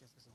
[0.00, 0.26] mach jetzt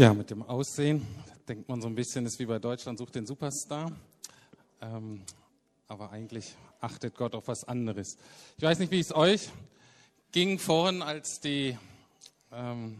[0.00, 1.06] Ja, mit dem Aussehen
[1.46, 3.92] denkt man so ein bisschen, ist wie bei Deutschland sucht den Superstar.
[4.80, 5.20] Ähm,
[5.88, 8.16] aber eigentlich achtet Gott auf was anderes.
[8.56, 9.50] Ich weiß nicht, wie es euch
[10.32, 11.76] ging vorhin, als die
[12.50, 12.96] ähm,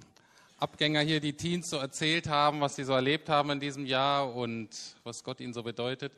[0.58, 4.36] Abgänger hier, die Teens, so erzählt haben, was sie so erlebt haben in diesem Jahr
[4.36, 4.68] und
[5.02, 6.12] was Gott ihnen so bedeutet.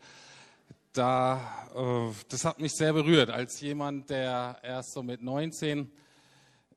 [0.93, 5.93] Da, äh, das hat mich sehr berührt, als jemand, der erst so mit 19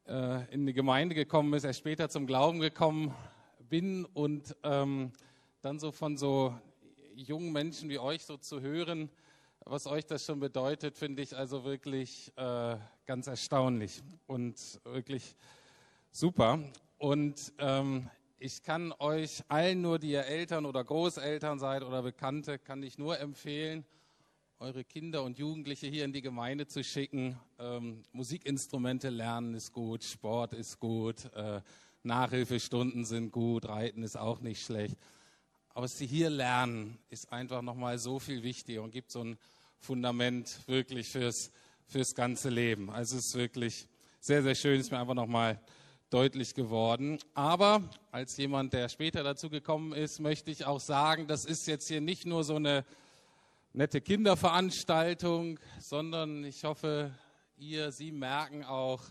[0.08, 3.16] äh, in die Gemeinde gekommen ist, erst später zum Glauben gekommen
[3.70, 5.12] bin und ähm,
[5.62, 6.54] dann so von so
[7.16, 9.10] jungen Menschen wie euch so zu hören,
[9.66, 15.36] was euch das schon bedeutet, finde ich also wirklich äh, ganz erstaunlich und wirklich
[16.12, 16.60] super.
[16.98, 22.60] Und ähm, ich kann euch allen nur, die ihr Eltern oder Großeltern seid oder Bekannte,
[22.60, 23.86] kann ich nur empfehlen,
[24.60, 27.40] eure Kinder und Jugendliche hier in die Gemeinde zu schicken.
[27.58, 31.62] Ähm, Musikinstrumente lernen ist gut, Sport ist gut, äh,
[32.06, 34.98] Nachhilfestunden sind gut, Reiten ist auch nicht schlecht.
[35.70, 39.38] Aber was sie hier lernen, ist einfach nochmal so viel wichtiger und gibt so ein
[39.78, 41.52] Fundament wirklich fürs,
[41.86, 42.90] fürs ganze Leben.
[42.90, 43.88] Also es ist wirklich
[44.20, 45.60] sehr, sehr schön, ist mir einfach nochmal
[46.10, 47.20] deutlich geworden.
[47.34, 47.82] Aber
[48.12, 52.02] als jemand, der später dazu gekommen ist, möchte ich auch sagen, das ist jetzt hier
[52.02, 52.86] nicht nur so eine
[53.74, 57.14] nette Kinderveranstaltung, sondern ich hoffe,
[57.58, 59.04] ihr, Sie merken auch,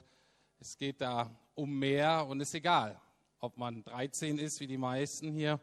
[0.61, 3.01] es geht da um mehr und ist egal,
[3.39, 5.61] ob man 13 ist, wie die meisten hier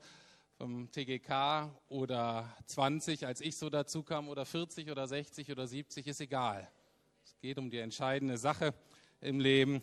[0.58, 6.08] vom TGK oder 20, als ich so dazu kam, oder 40 oder 60 oder 70,
[6.08, 6.70] ist egal.
[7.26, 8.74] Es geht um die entscheidende Sache
[9.22, 9.82] im Leben.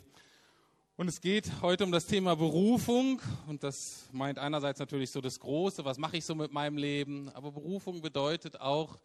[0.96, 3.20] Und es geht heute um das Thema Berufung.
[3.46, 7.28] Und das meint einerseits natürlich so das Große, was mache ich so mit meinem Leben.
[7.30, 8.98] Aber Berufung bedeutet auch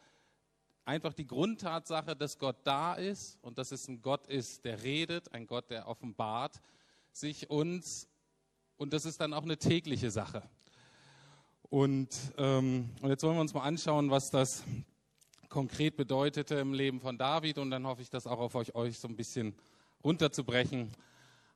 [0.85, 5.33] einfach die Grundtatsache, dass Gott da ist und dass es ein Gott ist, der redet,
[5.33, 6.61] ein Gott, der offenbart
[7.13, 8.09] sich uns.
[8.77, 10.43] Und das ist dann auch eine tägliche Sache.
[11.69, 14.63] Und, ähm, und jetzt wollen wir uns mal anschauen, was das
[15.49, 17.59] konkret bedeutete im Leben von David.
[17.59, 19.55] Und dann hoffe ich, das auch auf euch, euch so ein bisschen
[20.03, 20.91] runterzubrechen,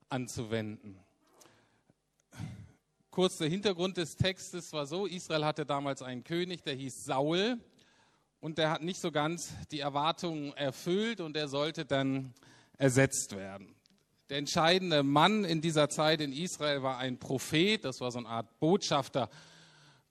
[0.09, 0.97] anzuwenden.
[3.09, 7.59] Kurz der Hintergrund des Textes war so, Israel hatte damals einen König, der hieß Saul
[8.39, 12.33] und der hat nicht so ganz die Erwartungen erfüllt und er sollte dann
[12.77, 13.76] ersetzt werden.
[14.29, 18.27] Der entscheidende Mann in dieser Zeit in Israel war ein Prophet, das war so eine
[18.27, 19.29] Art Botschafter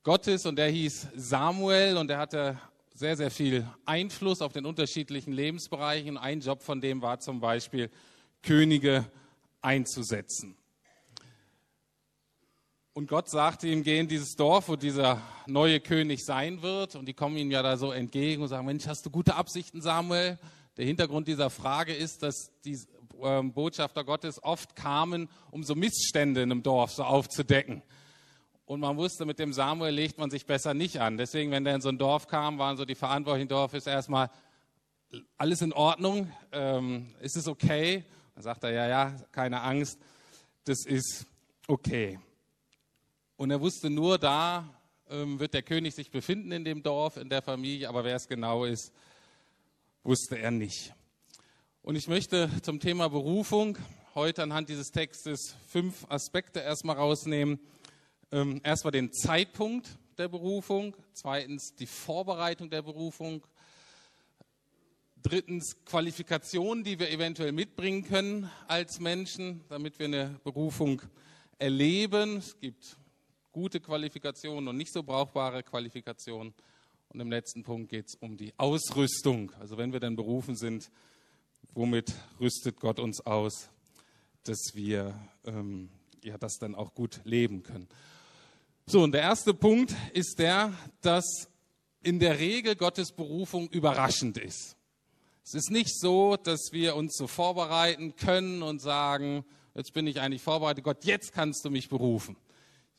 [0.05, 2.59] Gottes und der hieß Samuel und er hatte
[2.95, 6.17] sehr, sehr viel Einfluss auf den unterschiedlichen Lebensbereichen.
[6.17, 7.91] Ein Job von dem war zum Beispiel,
[8.41, 9.05] Könige
[9.61, 10.57] einzusetzen.
[12.95, 16.95] Und Gott sagte ihm, geh in dieses Dorf, wo dieser neue König sein wird.
[16.95, 19.83] Und die kommen ihm ja da so entgegen und sagen, Mensch, hast du gute Absichten,
[19.83, 20.39] Samuel?
[20.79, 22.79] Der Hintergrund dieser Frage ist, dass die
[23.23, 27.83] äh, Botschafter Gottes oft kamen, um so Missstände in einem Dorf so aufzudecken.
[28.67, 31.17] Und man wusste, mit dem Samuel legt man sich besser nicht an.
[31.17, 34.29] Deswegen, wenn der in so ein Dorf kam, waren so die Verantwortlichen Dorf, ist erstmal
[35.37, 38.05] alles in Ordnung, ähm, ist es okay?
[38.35, 39.99] Dann sagt er, ja, ja, keine Angst,
[40.65, 41.27] das ist
[41.69, 42.19] okay.
[43.37, 44.69] Und er wusste nur, da
[45.09, 48.27] ähm, wird der König sich befinden in dem Dorf, in der Familie, aber wer es
[48.27, 48.93] genau ist,
[50.03, 50.93] wusste er nicht.
[51.87, 53.79] Und ich möchte zum Thema Berufung
[54.17, 57.61] heute anhand dieses Textes fünf Aspekte erstmal rausnehmen.
[58.33, 63.47] Ähm, erstmal den Zeitpunkt der Berufung, zweitens die Vorbereitung der Berufung,
[65.23, 71.03] drittens Qualifikationen, die wir eventuell mitbringen können als Menschen, damit wir eine Berufung
[71.61, 72.39] erleben.
[72.39, 72.97] Es gibt
[73.53, 76.53] gute Qualifikationen und nicht so brauchbare Qualifikationen.
[77.11, 79.53] Und im letzten Punkt geht es um die Ausrüstung.
[79.61, 80.91] Also wenn wir dann berufen sind,
[81.75, 83.69] womit rüstet Gott uns aus,
[84.45, 85.15] dass wir
[85.45, 85.91] ähm,
[86.23, 87.89] ja, das dann auch gut leben können.
[88.87, 91.49] So, und der erste Punkt ist der, dass
[92.03, 94.77] in der Regel Gottes Berufung überraschend ist.
[95.45, 100.21] Es ist nicht so, dass wir uns so vorbereiten können und sagen, jetzt bin ich
[100.21, 102.37] eigentlich vorbereitet, Gott, jetzt kannst du mich berufen.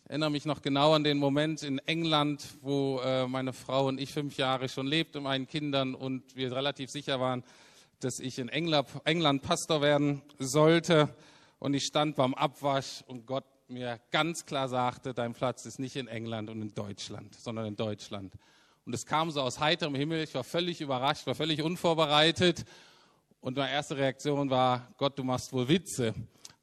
[0.04, 4.00] Ich erinnere mich noch genau an den Moment in England, wo äh, meine Frau und
[4.00, 7.44] ich fünf Jahre schon lebten mit meinen Kindern und wir relativ sicher waren,
[8.00, 11.10] dass ich in England, Pastor werden sollte.
[11.60, 15.96] Und ich stand beim Abwasch und Gott mir ganz klar sagte, dein Platz ist nicht
[15.96, 18.34] in England und in Deutschland, sondern in Deutschland.
[18.86, 20.24] Und es kam so aus heiterem Himmel.
[20.24, 22.64] Ich war völlig überrascht, war völlig unvorbereitet.
[23.42, 26.14] Und meine erste Reaktion war, Gott, du machst wohl Witze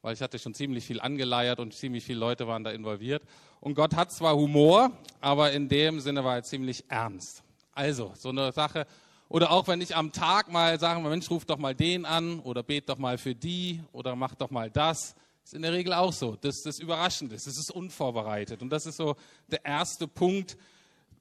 [0.05, 3.23] weil ich hatte schon ziemlich viel angeleiert und ziemlich viele Leute waren da involviert.
[3.61, 4.93] Und Gott hat zwar Humor,
[5.23, 7.43] aber in dem Sinne war er ziemlich ernst.
[7.73, 8.87] Also, so eine Sache.
[9.29, 12.63] Oder auch wenn ich am Tag mal sage, Mensch, ruf doch mal den an oder
[12.63, 15.15] bet doch mal für die oder mach doch mal das.
[15.45, 17.47] Ist in der Regel auch so, dass das überraschend ist.
[17.47, 18.63] Es ist unvorbereitet.
[18.63, 19.17] Und das ist so
[19.49, 20.57] der erste Punkt,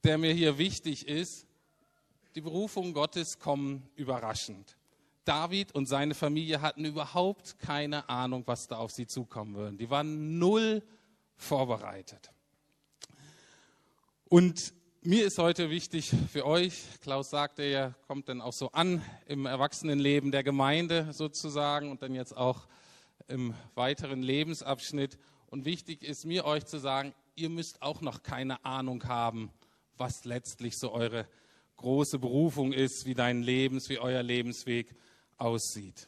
[0.04, 1.46] der mir hier wichtig ist.
[2.36, 4.78] Die Berufungen Gottes kommen überraschend.
[5.26, 9.78] David und seine Familie hatten überhaupt keine Ahnung, was da auf sie zukommen würde.
[9.78, 10.84] Die waren null
[11.38, 12.32] vorbereitet.
[14.30, 14.74] Und
[15.06, 19.46] mir ist heute wichtig für euch, Klaus sagte ja, kommt dann auch so an im
[19.46, 22.68] Erwachsenenleben der Gemeinde sozusagen und dann jetzt auch
[23.28, 25.18] im weiteren Lebensabschnitt.
[25.48, 29.52] Und wichtig ist mir euch zu sagen, ihr müsst auch noch keine Ahnung haben,
[29.98, 31.28] was letztlich so eure
[31.78, 34.96] große Berufung ist, wie dein Lebens, wie euer Lebensweg
[35.38, 36.08] aussieht.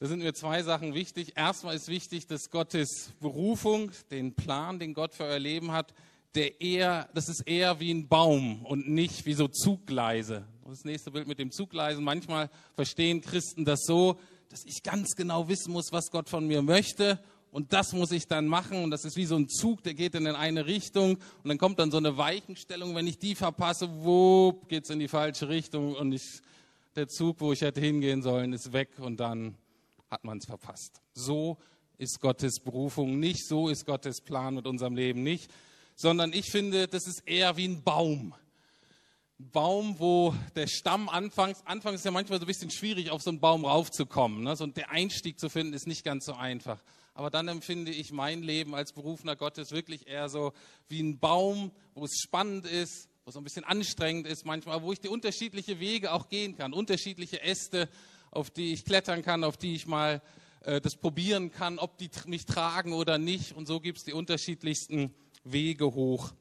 [0.00, 1.36] Da sind mir zwei Sachen wichtig.
[1.36, 5.94] Erstmal ist wichtig, dass Gottes Berufung, den Plan, den Gott für euer Leben hat,
[6.34, 10.44] der eher, das ist eher wie ein Baum und nicht wie so Zuggleise.
[10.66, 12.04] Das nächste Bild mit dem Zuggleisen.
[12.04, 14.18] Manchmal verstehen Christen das so,
[14.50, 17.18] dass ich ganz genau wissen muss, was Gott von mir möchte.
[17.50, 18.84] Und das muss ich dann machen.
[18.84, 21.16] Und das ist wie so ein Zug, der geht in eine Richtung.
[21.42, 25.00] Und dann kommt dann so eine Weichenstellung, wenn ich die verpasse, wo geht es in
[25.00, 25.94] die falsche Richtung.
[25.96, 26.22] Und ich
[26.94, 28.90] der Zug, wo ich hätte hingehen sollen, ist weg.
[28.98, 29.56] Und dann
[30.08, 31.00] hat man es verpasst.
[31.14, 31.58] So
[31.98, 35.50] ist Gottes Berufung nicht, so ist Gottes Plan mit unserem Leben nicht,
[36.00, 38.34] sondern ich finde, das ist eher wie ein Baum.
[39.38, 43.20] Ein Baum, wo der Stamm anfangs, anfangs ist ja manchmal so ein bisschen schwierig, auf
[43.20, 44.42] so einen Baum raufzukommen.
[44.44, 44.56] Ne?
[44.56, 46.82] So, und der Einstieg zu finden, ist nicht ganz so einfach.
[47.12, 50.54] Aber dann empfinde ich mein Leben als Berufener Gottes wirklich eher so
[50.88, 54.94] wie ein Baum, wo es spannend ist, wo es ein bisschen anstrengend ist manchmal, wo
[54.94, 57.90] ich die unterschiedliche Wege auch gehen kann, unterschiedliche Äste,
[58.30, 60.22] auf die ich klettern kann, auf die ich mal
[60.62, 63.52] äh, das probieren kann, ob die mich tragen oder nicht.
[63.52, 66.32] Und so gibt es die unterschiedlichsten Wege hoch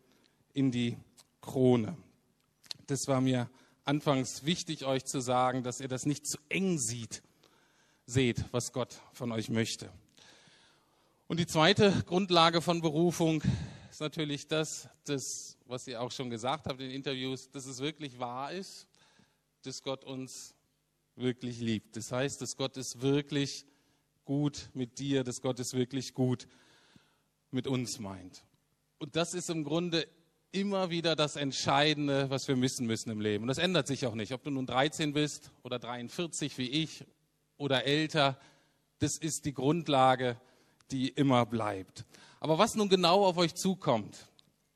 [0.54, 0.98] in die
[1.42, 1.98] Krone.
[2.88, 3.50] Das war mir
[3.86, 7.24] anfangs wichtig, euch zu sagen, dass ihr das nicht zu eng sieht,
[8.06, 9.92] seht, was Gott von euch möchte.
[11.28, 13.44] Und die zweite Grundlage von Berufung
[13.90, 18.20] ist natürlich das, das, was ihr auch schon gesagt habt in Interviews, dass es wirklich
[18.20, 18.88] wahr ist,
[19.64, 20.56] dass Gott uns
[21.16, 21.96] wirklich liebt.
[21.96, 23.66] Das heißt, dass Gott es wirklich
[24.26, 26.48] gut mit dir, dass Gott es wirklich gut
[27.52, 28.44] mit uns meint.
[29.00, 30.08] Und das ist im Grunde
[30.52, 33.44] immer wieder das Entscheidende, was wir wissen müssen im Leben.
[33.44, 34.34] Und das ändert sich auch nicht.
[34.34, 37.06] Ob du nun 13 bist oder 43 wie ich
[37.58, 38.38] oder älter,
[39.00, 40.40] das ist die Grundlage,
[40.92, 42.06] die immer bleibt.
[42.40, 44.18] Aber was nun genau auf euch zukommt,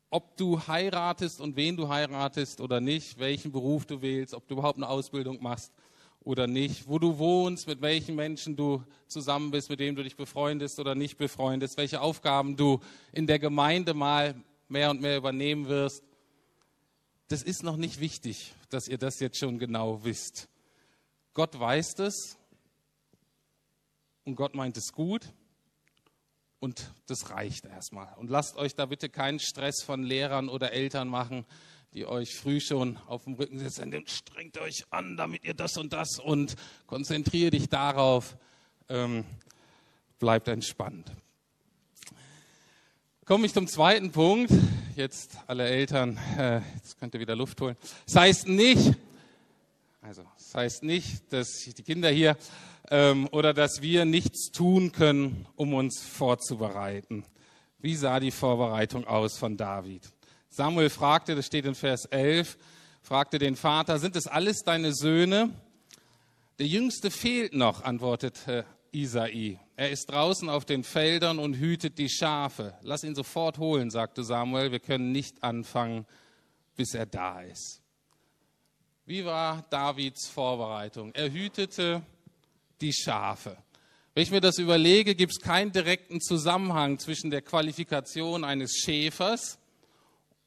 [0.09, 4.53] ob du heiratest und wen du heiratest oder nicht, welchen Beruf du wählst, ob du
[4.53, 5.73] überhaupt eine Ausbildung machst
[6.23, 10.15] oder nicht, wo du wohnst, mit welchen Menschen du zusammen bist, mit denen du dich
[10.15, 12.79] befreundest oder nicht befreundest, welche Aufgaben du
[13.11, 14.35] in der Gemeinde mal
[14.67, 16.03] mehr und mehr übernehmen wirst.
[17.27, 20.49] Das ist noch nicht wichtig, dass ihr das jetzt schon genau wisst.
[21.33, 22.37] Gott weiß es
[24.23, 25.33] und Gott meint es gut
[26.59, 28.13] und das reicht erstmal.
[28.17, 31.45] Und lasst euch da bitte keinen Stress von Lehrern oder Eltern machen,
[31.93, 33.93] die euch früh schon auf dem Rücken sitzen.
[34.07, 36.55] Strengt euch an, damit ihr das und das und
[36.87, 38.35] konzentriere dich darauf.
[38.89, 39.25] Ähm,
[40.19, 41.11] bleibt entspannt.
[43.25, 44.51] Komme ich zum zweiten Punkt.
[44.95, 47.77] Jetzt alle Eltern, äh, jetzt könnt ihr wieder Luft holen.
[48.05, 48.93] Das heißt nicht,
[50.01, 52.37] also das heißt nicht, dass die Kinder hier
[52.89, 57.23] ähm, oder dass wir nichts tun können, um uns vorzubereiten.
[57.79, 60.11] Wie sah die Vorbereitung aus von David?
[60.55, 62.59] Samuel fragte, das steht in Vers 11,
[63.01, 65.49] fragte den Vater, sind es alles deine Söhne?
[66.59, 69.59] Der Jüngste fehlt noch, antwortete Isai.
[69.75, 72.75] Er ist draußen auf den Feldern und hütet die Schafe.
[72.83, 74.71] Lass ihn sofort holen, sagte Samuel.
[74.71, 76.05] Wir können nicht anfangen,
[76.75, 77.81] bis er da ist.
[79.07, 81.15] Wie war Davids Vorbereitung?
[81.15, 82.03] Er hütete
[82.79, 83.57] die Schafe.
[84.13, 89.57] Wenn ich mir das überlege, gibt es keinen direkten Zusammenhang zwischen der Qualifikation eines Schäfers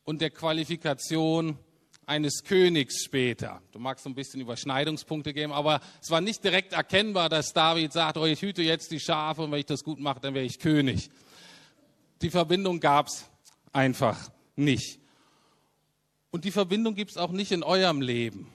[0.06, 1.58] und der Qualifikation
[2.06, 3.60] eines Königs später.
[3.72, 7.92] Du magst so ein bisschen Überschneidungspunkte geben, aber es war nicht direkt erkennbar, dass David
[7.92, 10.44] sagt, oh, ich hüte jetzt die Schafe und wenn ich das gut mache, dann wäre
[10.44, 11.10] ich König.
[12.22, 13.26] Die Verbindung gab es
[13.72, 15.00] einfach nicht.
[16.30, 18.48] Und die Verbindung gibt es auch nicht in eurem Leben,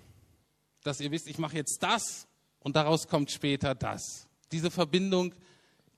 [0.83, 2.27] dass ihr wisst, ich mache jetzt das
[2.59, 4.27] und daraus kommt später das.
[4.53, 5.35] Diese Verbindung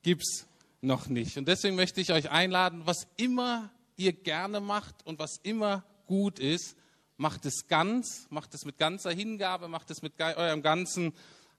[0.02, 0.48] gibt es
[0.82, 1.38] noch nicht.
[1.38, 6.40] Und deswegen möchte ich euch einladen, was immer ihr gerne macht und was immer gut
[6.40, 6.76] ist,
[7.18, 11.14] macht es ganz, macht es mit ganzer Hingabe, macht es mit eurem ganzen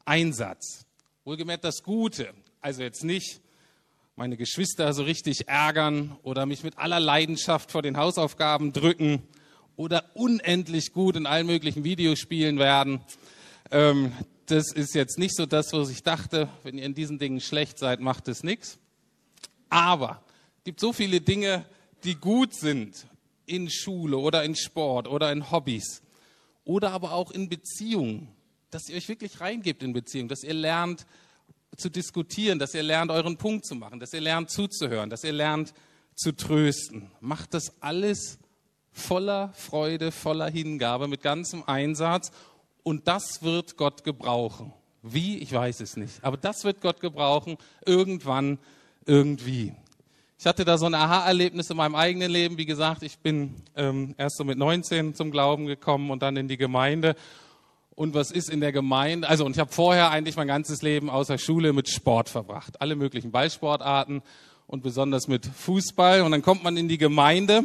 [0.05, 0.85] Einsatz.
[1.25, 3.41] Wohlgemerkt das Gute, also jetzt nicht
[4.17, 9.23] meine Geschwister so richtig ärgern oder mich mit aller Leidenschaft vor den Hausaufgaben drücken
[9.77, 13.01] oder unendlich gut in allen möglichen Videospielen werden.
[13.71, 14.13] Ähm,
[14.47, 16.49] das ist jetzt nicht so das, was ich dachte.
[16.63, 18.79] Wenn ihr in diesen Dingen schlecht seid, macht es nichts.
[19.69, 20.23] Aber
[20.59, 21.65] es gibt so viele Dinge,
[22.05, 23.07] die gut sind
[23.47, 26.03] in Schule oder in Sport oder in Hobbys
[26.65, 28.29] oder aber auch in Beziehungen,
[28.71, 31.07] dass ihr euch wirklich reingebt in Beziehungen, dass ihr lernt
[31.77, 35.33] zu diskutieren, dass ihr lernt euren Punkt zu machen, dass ihr lernt zuzuhören, dass ihr
[35.33, 35.75] lernt
[36.15, 37.11] zu trösten.
[37.21, 38.39] Macht das alles
[38.93, 42.31] voller Freude, voller Hingabe, mit ganzem Einsatz
[42.83, 44.73] und das wird Gott gebrauchen.
[45.03, 45.39] Wie?
[45.39, 46.23] Ich weiß es nicht.
[46.23, 48.59] Aber das wird Gott gebrauchen, irgendwann,
[49.05, 49.75] irgendwie.
[50.45, 52.59] Ich hatte da so ein Aha-Erlebnis in meinem eigenen Leben.
[52.59, 56.49] Wie gesagt, ich bin ähm, erst so mit 19 zum Glauben gekommen und dann in
[56.49, 57.17] die Gemeinde.
[57.95, 59.27] Und was ist in der Gemeinde?
[59.27, 62.79] Also, und ich habe vorher eigentlich mein ganzes Leben außer Schule mit Sport verbracht.
[62.83, 64.21] Alle möglichen Ballsportarten
[64.67, 66.21] und besonders mit Fußball.
[66.21, 67.63] Und dann kommt man in die Gemeinde.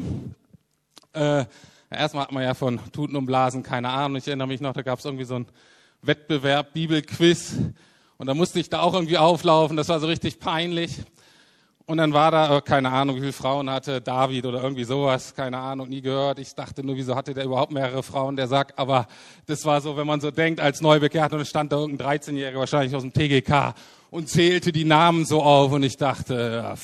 [1.11, 1.43] Äh,
[1.89, 4.15] erstmal hat man ja von Tuten und Blasen keine Ahnung.
[4.15, 5.47] Ich erinnere mich noch, da gab es irgendwie so einen
[6.01, 7.57] Wettbewerb, Bibelquiz.
[8.17, 9.75] Und da musste ich da auch irgendwie auflaufen.
[9.75, 10.95] Das war so richtig peinlich.
[11.89, 15.33] Und dann war da, äh, keine Ahnung, wie viele Frauen hatte David oder irgendwie sowas,
[15.33, 16.37] keine Ahnung, nie gehört.
[16.37, 19.07] Ich dachte nur, wieso hatte der überhaupt mehrere Frauen, der sagt, aber
[19.47, 22.95] das war so, wenn man so denkt, als Neubekehrt und stand da irgendein 13-Jähriger wahrscheinlich
[22.95, 23.73] aus dem TGK
[24.11, 26.75] und zählte die Namen so auf und ich dachte,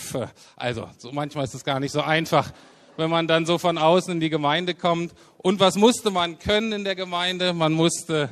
[0.56, 2.52] also, so manchmal ist es gar nicht so einfach,
[2.98, 5.14] wenn man dann so von außen in die Gemeinde kommt.
[5.38, 7.54] Und was musste man können in der Gemeinde?
[7.54, 8.30] Man musste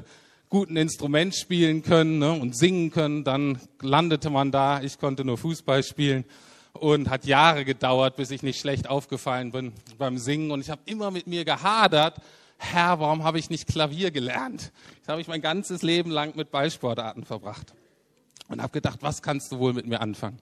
[0.49, 3.23] guten Instrument spielen können ne, und singen können.
[3.23, 4.81] Dann landete man da.
[4.81, 6.25] Ich konnte nur Fußball spielen
[6.73, 10.51] und hat Jahre gedauert, bis ich nicht schlecht aufgefallen bin beim Singen.
[10.51, 12.17] Und ich habe immer mit mir gehadert,
[12.57, 14.71] Herr, warum habe ich nicht Klavier gelernt?
[15.01, 17.73] Das habe ich mein ganzes Leben lang mit Ballsportarten verbracht.
[18.47, 20.39] Und habe gedacht, was kannst du wohl mit mir anfangen?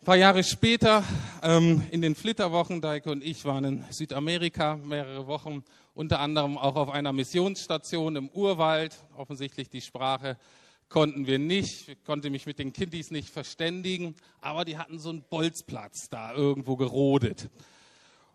[0.00, 1.04] Ein paar Jahre später,
[1.42, 5.62] ähm, in den Flitterwochen, Deike und ich waren in Südamerika mehrere Wochen,
[5.94, 8.96] unter anderem auch auf einer Missionsstation im Urwald.
[9.16, 10.38] Offensichtlich die Sprache
[10.90, 15.08] konnten wir nicht, ich konnte mich mit den Kiddies nicht verständigen, aber die hatten so
[15.08, 17.48] einen Bolzplatz da irgendwo gerodet.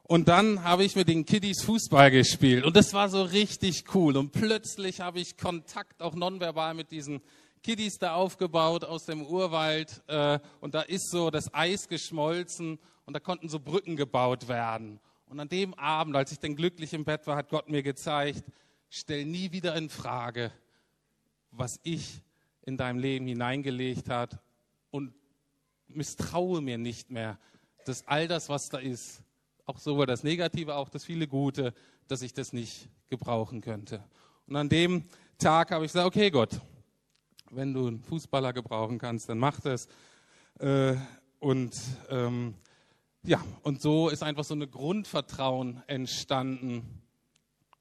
[0.03, 4.17] Und dann habe ich mit den Kiddies Fußball gespielt und das war so richtig cool.
[4.17, 7.21] Und plötzlich habe ich Kontakt auch nonverbal mit diesen
[7.62, 13.13] Kiddies da aufgebaut aus dem Urwald äh, und da ist so das Eis geschmolzen und
[13.13, 15.00] da konnten so Brücken gebaut werden.
[15.27, 18.43] Und an dem Abend, als ich dann glücklich im Bett war, hat Gott mir gezeigt,
[18.89, 20.51] stell nie wieder in Frage,
[21.51, 22.21] was ich
[22.65, 24.39] in deinem Leben hineingelegt hat
[24.91, 25.13] und
[25.88, 27.38] misstraue mir nicht mehr,
[27.86, 29.22] dass all das, was da ist,
[29.65, 31.74] auch sowohl das Negative, auch das viele Gute,
[32.07, 34.03] dass ich das nicht gebrauchen könnte.
[34.48, 35.05] Und an dem
[35.38, 36.60] Tag habe ich gesagt, okay Gott,
[37.51, 39.88] wenn du einen Fußballer gebrauchen kannst, dann mach das.
[40.60, 40.95] Äh,
[41.39, 41.74] und
[42.10, 42.55] ähm,
[43.24, 47.01] ja, und so ist einfach so eine Grundvertrauen entstanden.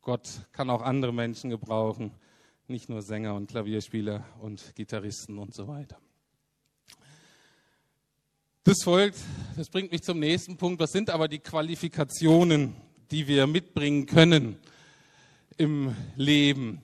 [0.00, 2.12] Gott kann auch andere Menschen gebrauchen,
[2.68, 5.98] nicht nur Sänger und Klavierspieler und Gitarristen und so weiter.
[8.64, 9.18] Das folgt,
[9.56, 10.80] das bringt mich zum nächsten Punkt.
[10.80, 12.74] Was sind aber die Qualifikationen,
[13.10, 14.56] die wir mitbringen können
[15.58, 16.80] im Leben?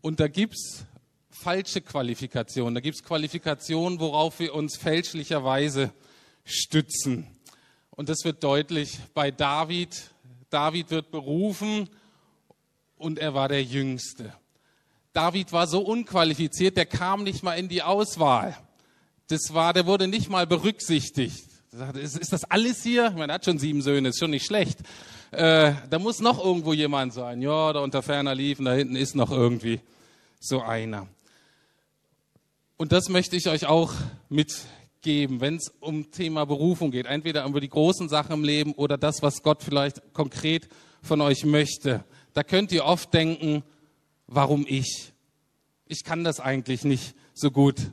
[0.00, 0.86] Und da gibt es
[1.30, 2.74] falsche Qualifikationen.
[2.74, 5.92] Da gibt es Qualifikationen, worauf wir uns fälschlicherweise
[6.44, 7.26] stützen.
[7.90, 10.10] Und das wird deutlich bei David.
[10.48, 11.90] David wird berufen
[12.96, 14.32] und er war der Jüngste.
[15.18, 18.56] David war so unqualifiziert, der kam nicht mal in die Auswahl.
[19.26, 21.44] Das war, der wurde nicht mal berücksichtigt.
[21.94, 23.10] Ist das alles hier?
[23.10, 24.78] Man hat schon sieben Söhne, ist schon nicht schlecht.
[25.32, 27.42] Äh, da muss noch irgendwo jemand sein.
[27.42, 29.80] Ja, da unter ferner liefen, da hinten ist noch irgendwie
[30.38, 31.08] so einer.
[32.76, 33.92] Und das möchte ich euch auch
[34.28, 37.06] mitgeben, wenn es um Thema Berufung geht.
[37.06, 40.68] Entweder über die großen Sachen im Leben oder das, was Gott vielleicht konkret
[41.02, 42.04] von euch möchte.
[42.34, 43.64] Da könnt ihr oft denken,
[44.28, 45.12] warum ich?
[45.86, 47.90] Ich kann das eigentlich nicht so gut.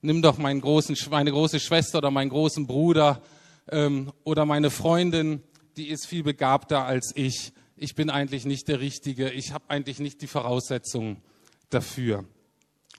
[0.00, 3.20] Nimm doch meinen großen, meine große Schwester oder meinen großen Bruder
[3.68, 5.42] ähm, oder meine Freundin,
[5.76, 7.52] die ist viel begabter als ich.
[7.76, 9.30] Ich bin eigentlich nicht der Richtige.
[9.30, 11.22] Ich habe eigentlich nicht die Voraussetzungen
[11.70, 12.24] dafür.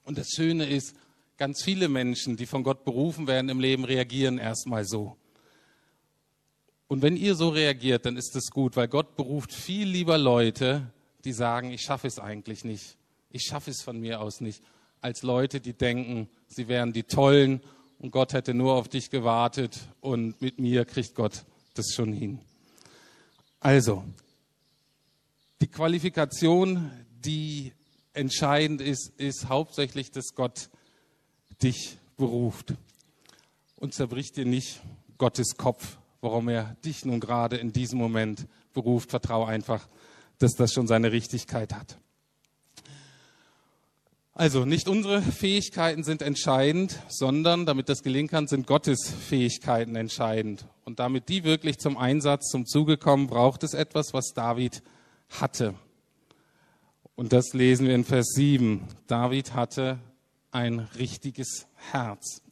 [0.04, 0.94] Und das Schöne ist,
[1.42, 5.16] Ganz viele Menschen, die von Gott berufen werden im Leben, reagieren erstmal so.
[6.86, 10.92] Und wenn ihr so reagiert, dann ist es gut, weil Gott beruft viel lieber Leute,
[11.24, 12.96] die sagen, ich schaffe es eigentlich nicht.
[13.30, 14.62] Ich schaffe es von mir aus nicht,
[15.00, 17.60] als Leute, die denken, sie wären die Tollen
[17.98, 22.40] und Gott hätte nur auf dich gewartet und mit mir kriegt Gott das schon hin.
[23.60, 24.04] Also,
[25.60, 26.90] die Qualifikation,
[27.24, 27.72] die
[28.12, 30.68] entscheidend ist, ist hauptsächlich, dass Gott
[31.62, 32.74] dich beruft.
[33.76, 34.80] Und zerbricht dir nicht
[35.18, 39.10] Gottes Kopf, warum er dich nun gerade in diesem Moment beruft.
[39.10, 39.88] Vertraue einfach,
[40.42, 41.98] dass das schon seine Richtigkeit hat.
[44.34, 50.66] Also nicht unsere Fähigkeiten sind entscheidend, sondern damit das gelingen kann, sind Gottes Fähigkeiten entscheidend.
[50.84, 54.82] Und damit die wirklich zum Einsatz, zum Zuge kommen, braucht es etwas, was David
[55.28, 55.74] hatte.
[57.14, 58.88] Und das lesen wir in Vers 7.
[59.06, 59.98] David hatte
[60.50, 62.42] ein richtiges Herz.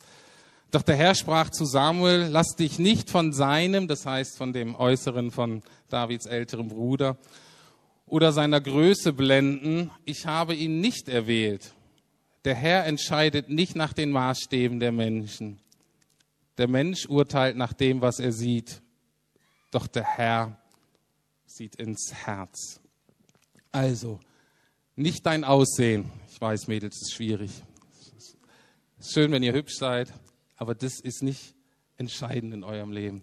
[0.70, 4.76] Doch der Herr sprach zu Samuel, lass dich nicht von seinem, das heißt von dem
[4.76, 7.16] Äußeren von Davids älterem Bruder,
[8.10, 9.90] oder seiner Größe blenden.
[10.04, 11.72] Ich habe ihn nicht erwählt.
[12.44, 15.60] Der Herr entscheidet nicht nach den Maßstäben der Menschen.
[16.58, 18.82] Der Mensch urteilt nach dem, was er sieht.
[19.70, 20.60] Doch der Herr
[21.46, 22.80] sieht ins Herz.
[23.72, 24.20] Also,
[24.96, 26.10] nicht dein Aussehen.
[26.30, 27.50] Ich weiß, Mädels, es ist schwierig.
[28.98, 30.12] Es ist schön, wenn ihr hübsch seid,
[30.56, 31.54] aber das ist nicht
[31.96, 33.22] entscheidend in eurem Leben.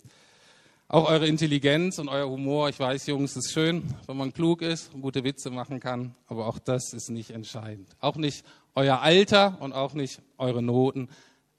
[0.89, 4.61] Auch eure Intelligenz und euer Humor, ich weiß, Jungs, es ist schön, wenn man klug
[4.61, 7.89] ist und gute Witze machen kann, aber auch das ist nicht entscheidend.
[7.99, 11.09] Auch nicht euer Alter und auch nicht eure Noten.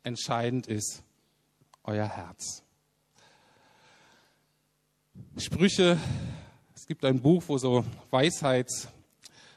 [0.03, 1.03] Entscheidend ist
[1.85, 2.63] euer Herz.
[5.37, 5.99] Sprüche,
[6.75, 8.89] es gibt ein Buch, wo so Weisheits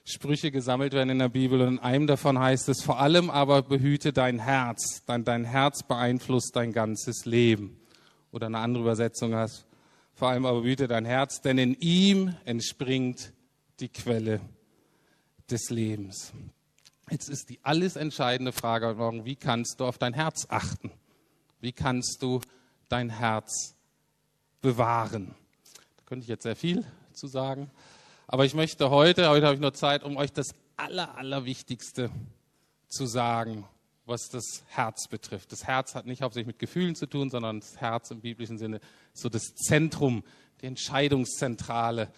[0.03, 3.61] Sprüche gesammelt werden in der Bibel und in einem davon heißt es, vor allem aber
[3.61, 7.80] behüte dein Herz, denn dein Herz beeinflusst dein ganzes Leben.
[8.31, 9.65] Oder eine andere Übersetzung hast,
[10.13, 13.33] vor allem aber behüte dein Herz, denn in ihm entspringt
[13.79, 14.41] die Quelle
[15.49, 16.31] des Lebens.
[17.09, 20.91] Jetzt ist die alles entscheidende Frage morgen, wie kannst du auf dein Herz achten?
[21.59, 22.39] Wie kannst du
[22.87, 23.75] dein Herz
[24.61, 25.35] bewahren?
[25.97, 27.69] Da könnte ich jetzt sehr viel zu sagen.
[28.27, 32.09] Aber ich möchte heute, heute habe ich nur Zeit, um euch das Aller, Allerwichtigste
[32.87, 33.65] zu sagen.
[34.05, 35.51] Was das Herz betrifft.
[35.51, 38.79] Das Herz hat nicht hauptsächlich mit Gefühlen zu tun, sondern das Herz im biblischen Sinne
[39.13, 40.23] so das Zentrum,
[40.61, 42.11] die Entscheidungszentrale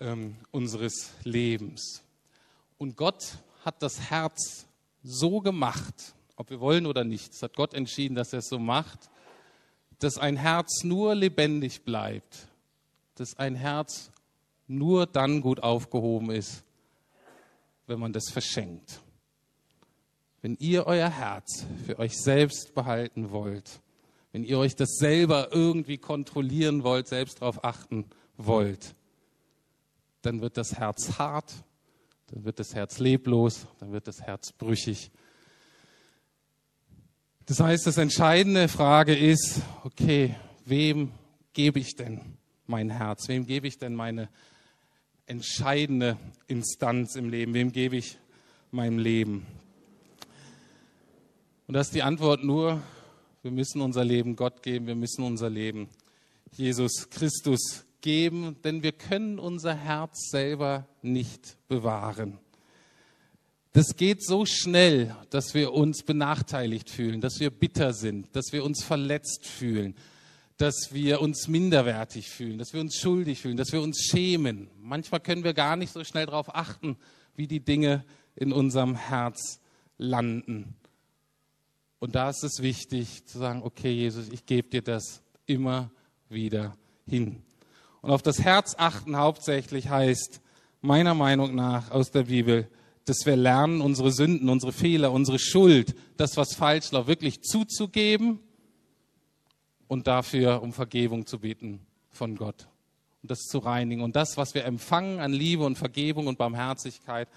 [0.00, 2.02] ähm, unseres Lebens.
[2.78, 4.66] Und Gott hat das Herz
[5.02, 8.58] so gemacht, ob wir wollen oder nicht, es hat Gott entschieden, dass er es so
[8.58, 9.10] macht,
[9.98, 12.48] dass ein Herz nur lebendig bleibt,
[13.14, 14.10] dass ein Herz
[14.66, 16.62] nur dann gut aufgehoben ist,
[17.86, 19.00] wenn man das verschenkt.
[20.46, 23.80] Wenn ihr euer Herz für euch selbst behalten wollt,
[24.30, 28.04] wenn ihr euch das selber irgendwie kontrollieren wollt, selbst darauf achten
[28.36, 28.94] wollt,
[30.22, 31.52] dann wird das Herz hart,
[32.28, 35.10] dann wird das Herz leblos, dann wird das Herz brüchig.
[37.46, 41.10] Das heißt, das entscheidende Frage ist, okay, wem
[41.54, 42.20] gebe ich denn
[42.68, 43.26] mein Herz?
[43.26, 44.28] Wem gebe ich denn meine
[45.26, 47.52] entscheidende Instanz im Leben?
[47.52, 48.16] Wem gebe ich
[48.70, 49.44] mein Leben?
[51.66, 52.80] Und das ist die Antwort nur,
[53.42, 55.88] wir müssen unser Leben Gott geben, wir müssen unser Leben
[56.52, 62.38] Jesus Christus geben, denn wir können unser Herz selber nicht bewahren.
[63.72, 68.64] Das geht so schnell, dass wir uns benachteiligt fühlen, dass wir bitter sind, dass wir
[68.64, 69.96] uns verletzt fühlen,
[70.56, 74.70] dass wir uns minderwertig fühlen, dass wir uns schuldig fühlen, dass wir uns schämen.
[74.80, 76.96] Manchmal können wir gar nicht so schnell darauf achten,
[77.34, 78.04] wie die Dinge
[78.36, 79.60] in unserem Herz
[79.98, 80.76] landen.
[81.98, 85.90] Und da ist es wichtig zu sagen, okay Jesus, ich gebe dir das immer
[86.28, 87.42] wieder hin.
[88.02, 90.40] Und auf das Herz achten hauptsächlich heißt,
[90.80, 92.68] meiner Meinung nach aus der Bibel,
[93.06, 98.40] dass wir lernen, unsere Sünden, unsere Fehler, unsere Schuld, das, was falsch läuft, wirklich zuzugeben
[99.88, 101.80] und dafür um Vergebung zu beten
[102.10, 102.68] von Gott.
[103.22, 104.02] Und das zu reinigen.
[104.02, 107.28] Und das, was wir empfangen an Liebe und Vergebung und Barmherzigkeit,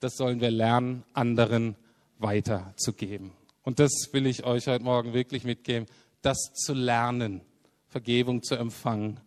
[0.00, 1.76] das sollen wir lernen, anderen
[2.18, 3.32] weiterzugeben.
[3.64, 5.88] Und das will ich euch heute Morgen wirklich mitgeben,
[6.22, 7.40] das zu lernen,
[7.88, 9.20] Vergebung zu empfangen.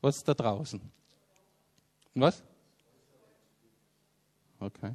[0.00, 0.80] Was ist da draußen?
[2.14, 2.42] Was?
[4.58, 4.94] Okay.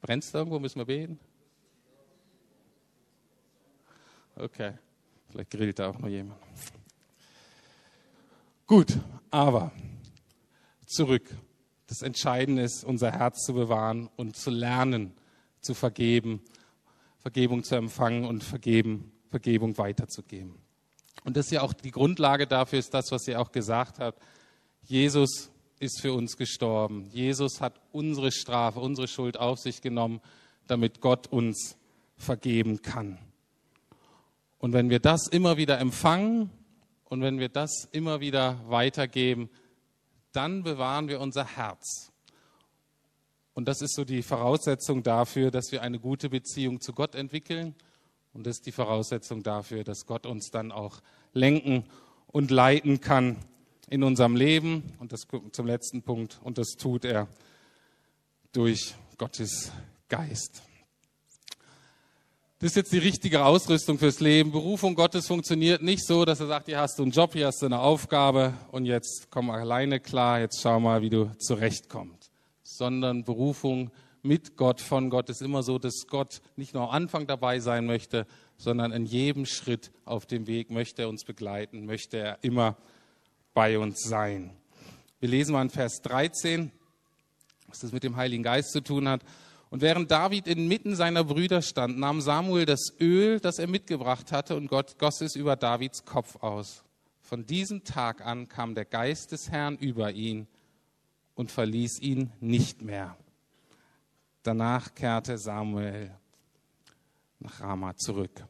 [0.00, 0.58] Brennt es irgendwo?
[0.58, 1.18] Müssen wir beten?
[4.36, 4.72] Okay.
[5.28, 6.40] Vielleicht grillt da auch noch jemand.
[8.66, 8.98] Gut,
[9.30, 9.72] aber
[10.86, 11.28] zurück.
[11.86, 15.12] Das Entscheidende ist, unser Herz zu bewahren und zu lernen,
[15.60, 16.42] zu vergeben,
[17.22, 20.56] Vergebung zu empfangen und vergeben, Vergebung weiterzugeben.
[21.24, 24.20] Und das ist ja auch die Grundlage dafür, ist das, was ihr auch gesagt habt.
[24.82, 27.08] Jesus ist für uns gestorben.
[27.12, 30.20] Jesus hat unsere Strafe, unsere Schuld auf sich genommen,
[30.66, 31.76] damit Gott uns
[32.16, 33.18] vergeben kann.
[34.58, 36.50] Und wenn wir das immer wieder empfangen
[37.04, 39.48] und wenn wir das immer wieder weitergeben,
[40.32, 42.11] dann bewahren wir unser Herz.
[43.54, 47.74] Und das ist so die Voraussetzung dafür, dass wir eine gute Beziehung zu Gott entwickeln
[48.34, 51.00] und das ist die Voraussetzung dafür, dass Gott uns dann auch
[51.34, 51.84] lenken
[52.28, 53.36] und leiten kann
[53.90, 54.94] in unserem Leben.
[54.98, 56.40] Und das kommt zum letzten Punkt.
[56.42, 57.28] Und das tut er
[58.52, 59.70] durch Gottes
[60.08, 60.62] Geist.
[62.58, 64.52] Das ist jetzt die richtige Ausrüstung fürs Leben.
[64.52, 67.60] Berufung Gottes funktioniert nicht so, dass er sagt, hier hast du einen Job, hier hast
[67.60, 72.21] du eine Aufgabe und jetzt komm alleine klar, jetzt schau mal, wie du zurechtkommst.
[72.82, 73.92] Sondern Berufung
[74.22, 77.86] mit Gott, von Gott ist immer so, dass Gott nicht nur am Anfang dabei sein
[77.86, 82.76] möchte, sondern in jedem Schritt auf dem Weg möchte er uns begleiten, möchte er immer
[83.54, 84.50] bei uns sein.
[85.20, 86.72] Wir lesen mal in Vers 13,
[87.68, 89.20] was das mit dem Heiligen Geist zu tun hat.
[89.70, 94.56] Und während David inmitten seiner Brüder stand, nahm Samuel das Öl, das er mitgebracht hatte,
[94.56, 96.82] und Gott goss es über Davids Kopf aus.
[97.20, 100.48] Von diesem Tag an kam der Geist des Herrn über ihn
[101.34, 103.16] und verließ ihn nicht mehr.
[104.42, 106.10] Danach kehrte Samuel
[107.38, 108.44] nach Rama zurück.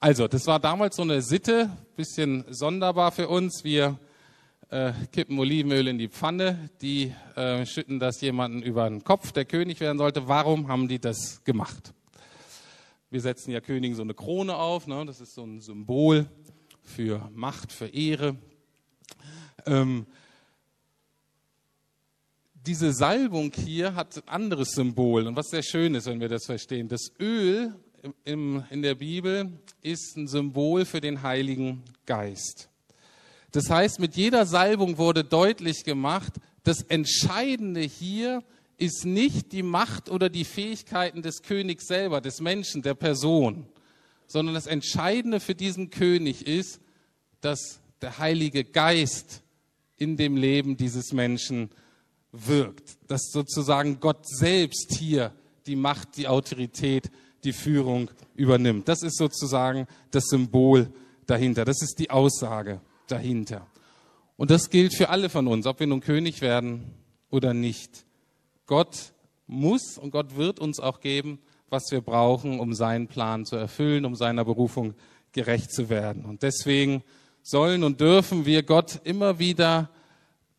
[0.00, 3.64] Also, das war damals so eine Sitte, bisschen sonderbar für uns.
[3.64, 3.98] Wir
[4.70, 9.44] äh, kippen Olivenöl in die Pfanne, die äh, schütten das jemanden über den Kopf, der
[9.44, 10.28] König werden sollte.
[10.28, 11.94] Warum haben die das gemacht?
[13.10, 15.04] Wir setzen ja Königen so eine Krone auf, ne?
[15.06, 16.26] das ist so ein Symbol
[16.82, 18.36] für Macht, für Ehre.
[19.64, 20.06] Ähm,
[22.68, 26.44] diese Salbung hier hat ein anderes Symbol und was sehr schön ist, wenn wir das
[26.44, 26.86] verstehen.
[26.86, 27.74] Das Öl
[28.24, 29.50] im, in der Bibel
[29.80, 32.68] ist ein Symbol für den Heiligen Geist.
[33.52, 38.44] Das heißt, mit jeder Salbung wurde deutlich gemacht, das Entscheidende hier
[38.76, 43.66] ist nicht die Macht oder die Fähigkeiten des Königs selber, des Menschen, der Person,
[44.26, 46.80] sondern das Entscheidende für diesen König ist,
[47.40, 49.40] dass der Heilige Geist
[49.96, 51.70] in dem Leben dieses Menschen
[52.32, 55.32] wirkt, dass sozusagen Gott selbst hier
[55.66, 57.10] die Macht, die Autorität
[57.44, 58.88] die Führung übernimmt.
[58.88, 60.92] Das ist sozusagen das Symbol
[61.26, 61.64] dahinter.
[61.64, 63.66] Das ist die Aussage dahinter.
[64.36, 66.94] Und das gilt für alle von uns, ob wir nun König werden
[67.30, 68.04] oder nicht.
[68.66, 69.12] Gott
[69.46, 71.38] muss und Gott wird uns auch geben,
[71.70, 74.94] was wir brauchen, um seinen Plan zu erfüllen, um seiner Berufung
[75.32, 76.24] gerecht zu werden.
[76.24, 77.02] Und deswegen
[77.42, 79.90] sollen und dürfen wir Gott immer wieder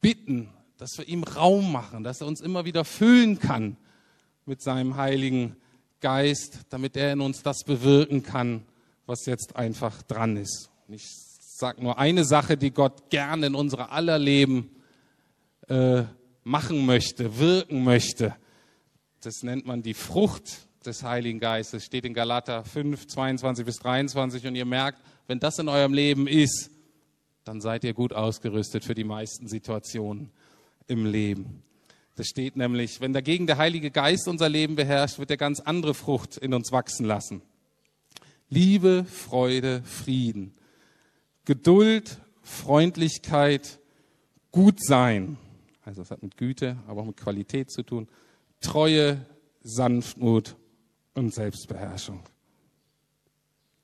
[0.02, 3.76] bitten, dass wir ihm Raum machen, dass er uns immer wieder füllen kann
[4.46, 5.58] mit seinem Heiligen
[6.00, 8.64] Geist, damit er in uns das bewirken kann,
[9.06, 10.70] was jetzt einfach dran ist.
[10.88, 11.06] Und ich
[11.38, 14.70] sage nur eine Sache, die Gott gerne in unser aller Leben
[15.68, 16.04] äh,
[16.46, 18.34] machen möchte, wirken möchte.
[19.20, 21.84] Das nennt man die Frucht des Heiligen Geistes.
[21.84, 24.48] Steht in Galater 5, 22 bis 23.
[24.48, 26.72] Und ihr merkt, wenn das in eurem Leben ist,
[27.44, 30.32] dann seid ihr gut ausgerüstet für die meisten Situationen
[30.90, 31.64] im Leben.
[32.16, 35.94] Das steht nämlich, wenn dagegen der Heilige Geist unser Leben beherrscht, wird er ganz andere
[35.94, 37.42] Frucht in uns wachsen lassen.
[38.50, 40.54] Liebe, Freude, Frieden,
[41.46, 43.80] Geduld, Freundlichkeit,
[44.52, 45.38] Gutsein.
[45.86, 48.10] Also das hat mit Güte, aber auch mit Qualität zu tun.
[48.60, 49.26] Treue,
[49.62, 50.58] Sanftmut
[51.14, 52.22] und Selbstbeherrschung.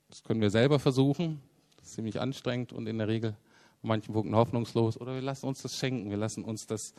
[0.10, 1.42] Das können wir selber versuchen.
[1.78, 3.38] Das ist ziemlich anstrengend und in der Regel
[3.86, 5.00] manchen Punkten hoffnungslos.
[5.00, 6.10] Oder wir lassen uns das schenken.
[6.10, 6.94] Wir lassen uns das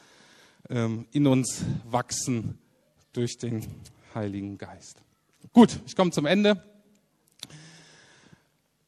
[0.70, 2.59] ähm, in uns wachsen
[3.12, 3.66] durch den
[4.14, 5.03] Heiligen Geist.
[5.53, 6.62] Gut, ich komme zum Ende.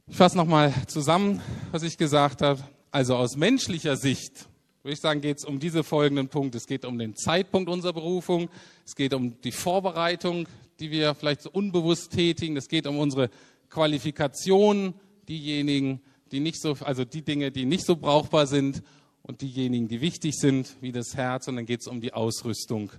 [0.06, 2.62] Ich fasse nochmal zusammen, was ich gesagt habe.
[2.90, 4.48] Also aus menschlicher Sicht
[4.82, 6.56] würde ich sagen, geht es um diese folgenden Punkte.
[6.56, 8.48] Es geht um den Zeitpunkt unserer Berufung,
[8.86, 10.48] es geht um die Vorbereitung,
[10.80, 13.28] die wir vielleicht so unbewusst tätigen, es geht um unsere
[13.68, 14.94] Qualifikationen,
[15.28, 16.00] diejenigen,
[16.32, 18.82] die nicht so, also die Dinge, die nicht so brauchbar sind
[19.22, 21.48] und diejenigen, die wichtig sind, wie das Herz.
[21.48, 22.90] Und dann geht es um die Ausrüstung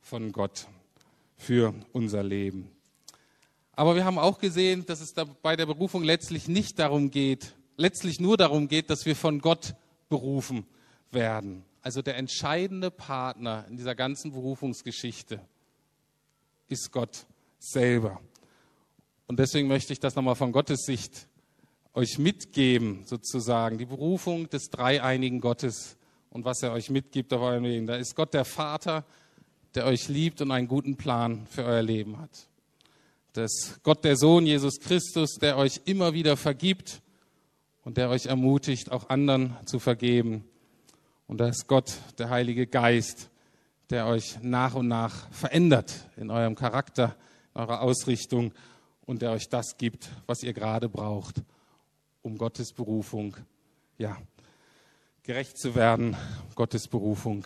[0.00, 0.66] von Gott
[1.36, 2.70] für unser Leben.
[3.72, 8.20] Aber wir haben auch gesehen, dass es bei der Berufung letztlich nicht darum geht, letztlich
[8.20, 9.74] nur darum geht, dass wir von Gott
[10.08, 10.66] berufen
[11.10, 11.64] werden.
[11.82, 15.40] Also der entscheidende Partner in dieser ganzen Berufungsgeschichte
[16.68, 17.26] ist Gott
[17.58, 18.20] selber.
[19.26, 21.28] Und deswegen möchte ich das nochmal von Gottes Sicht
[21.96, 25.96] euch mitgeben, sozusagen, die Berufung des dreieinigen Gottes
[26.30, 27.86] und was er euch mitgibt auf eurem Leben.
[27.86, 29.04] Da ist Gott der Vater,
[29.74, 32.48] der euch liebt und einen guten Plan für euer Leben hat
[33.36, 37.02] dass Gott der Sohn Jesus Christus, der euch immer wieder vergibt
[37.84, 40.44] und der euch ermutigt, auch anderen zu vergeben.
[41.26, 43.30] Und da ist Gott, der Heilige Geist,
[43.90, 47.16] der euch nach und nach verändert in eurem Charakter,
[47.54, 48.52] in eurer Ausrichtung
[49.04, 51.42] und der euch das gibt, was ihr gerade braucht,
[52.26, 53.36] um Gottes Berufung,
[53.98, 54.20] ja,
[55.22, 56.16] gerecht zu werden,
[56.56, 57.44] Gottes Berufung.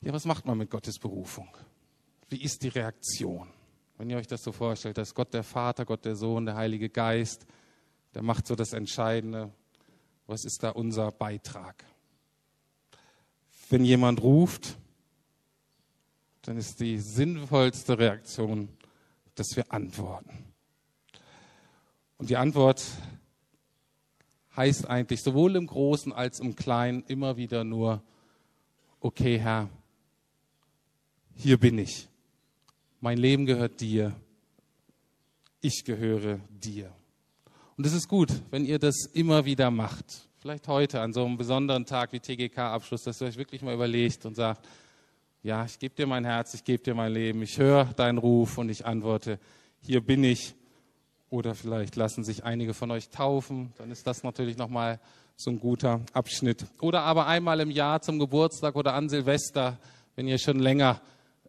[0.00, 1.54] Ja, was macht man mit Gottes Berufung?
[2.30, 3.48] Wie ist die Reaktion?
[3.98, 6.88] Wenn ihr euch das so vorstellt, dass Gott der Vater, Gott der Sohn, der Heilige
[6.88, 7.46] Geist,
[8.14, 9.52] der macht so das Entscheidende.
[10.26, 11.84] Was ist da unser Beitrag?
[13.68, 14.78] Wenn jemand ruft,
[16.40, 18.70] dann ist die sinnvollste Reaktion,
[19.34, 20.46] dass wir antworten.
[22.16, 22.82] Und die Antwort
[24.56, 28.02] heißt eigentlich sowohl im Großen als im Kleinen immer wieder nur,
[29.00, 29.68] okay Herr,
[31.34, 32.08] hier bin ich.
[33.00, 34.14] Mein Leben gehört dir.
[35.60, 36.92] Ich gehöre dir.
[37.76, 40.28] Und es ist gut, wenn ihr das immer wieder macht.
[40.38, 44.26] Vielleicht heute an so einem besonderen Tag wie TGK-Abschluss, dass ihr euch wirklich mal überlegt
[44.26, 44.66] und sagt,
[45.42, 48.58] ja, ich gebe dir mein Herz, ich gebe dir mein Leben, ich höre deinen Ruf
[48.58, 49.38] und ich antworte,
[49.80, 50.54] hier bin ich.
[51.32, 55.00] Oder vielleicht lassen sich einige von euch taufen, dann ist das natürlich nochmal
[55.34, 56.66] so ein guter Abschnitt.
[56.78, 59.78] Oder aber einmal im Jahr zum Geburtstag oder an Silvester,
[60.14, 61.00] wenn ihr schon länger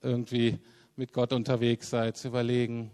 [0.02, 0.58] irgendwie
[0.96, 2.91] mit Gott unterwegs seid, zu überlegen,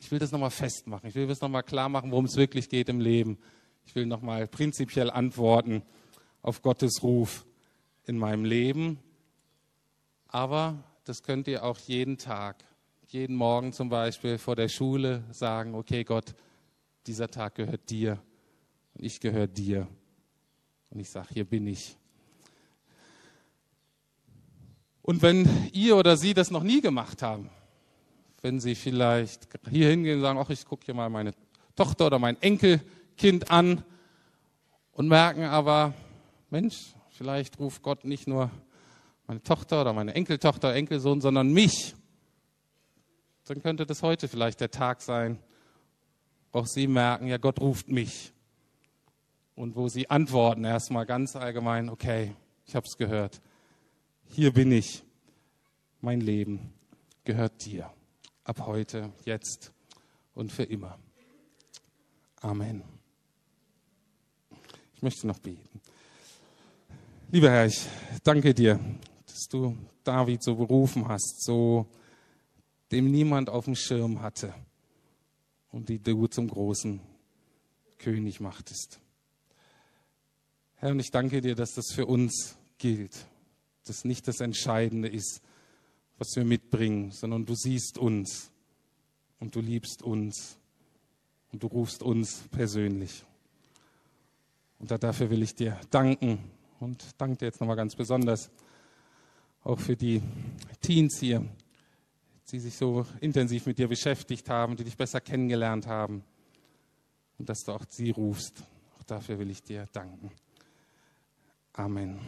[0.00, 2.90] ich will das nochmal festmachen, ich will das nochmal klar machen, worum es wirklich geht
[2.90, 3.38] im Leben.
[3.86, 5.82] Ich will nochmal prinzipiell antworten
[6.42, 7.46] auf Gottes Ruf
[8.04, 8.98] in meinem Leben.
[10.28, 12.62] Aber das könnt ihr auch jeden Tag,
[13.12, 16.34] jeden Morgen zum Beispiel vor der Schule sagen, okay Gott,
[17.06, 18.18] dieser Tag gehört dir
[18.94, 19.86] und ich gehöre dir.
[20.88, 21.94] Und ich sage, hier bin ich.
[25.02, 27.50] Und wenn ihr oder sie das noch nie gemacht haben,
[28.40, 31.32] wenn sie vielleicht hier hingehen und sagen, ach, ich gucke hier mal meine
[31.76, 33.84] Tochter oder mein Enkelkind an
[34.92, 35.92] und merken aber,
[36.48, 38.50] Mensch, vielleicht ruft Gott nicht nur
[39.26, 41.94] meine Tochter oder meine Enkeltochter, Enkelsohn, sondern mich.
[43.46, 45.38] Dann könnte das heute vielleicht der Tag sein,
[46.52, 48.32] auch Sie merken, ja, Gott ruft mich.
[49.54, 52.34] Und wo Sie antworten erstmal ganz allgemein, okay,
[52.66, 53.40] ich habe es gehört
[54.34, 55.02] hier bin ich,
[56.00, 56.72] mein Leben
[57.24, 57.90] gehört dir.
[58.44, 59.72] ab heute, jetzt
[60.34, 60.98] und für immer.
[62.40, 62.82] Amen.
[64.94, 65.80] Ich möchte noch beten.
[67.30, 67.86] Lieber Herr, ich
[68.24, 68.80] danke dir,
[69.26, 71.86] dass du David so berufen hast, so
[72.92, 74.54] dem niemand auf dem Schirm hatte
[75.70, 77.00] und die du zum großen
[77.98, 79.00] König machtest.
[80.76, 83.26] Herr, und ich danke dir, dass das für uns gilt,
[83.86, 85.40] dass nicht das Entscheidende ist,
[86.18, 88.50] was wir mitbringen, sondern du siehst uns
[89.40, 90.58] und du liebst uns
[91.50, 93.24] und du rufst uns persönlich.
[94.78, 96.38] Und dafür will ich dir danken
[96.80, 98.50] und danke dir jetzt nochmal ganz besonders
[99.64, 100.20] auch für die
[100.80, 101.46] Teens hier,
[102.52, 106.22] die sich so intensiv mit dir beschäftigt haben, die dich besser kennengelernt haben
[107.38, 108.62] und dass du auch sie rufst.
[108.98, 110.30] Auch dafür will ich dir danken.
[111.72, 112.20] Amen.